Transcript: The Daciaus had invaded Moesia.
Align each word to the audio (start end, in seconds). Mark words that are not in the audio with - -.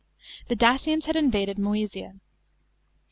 The 0.47 0.55
Daciaus 0.55 1.05
had 1.05 1.15
invaded 1.15 1.59
Moesia. 1.59 2.19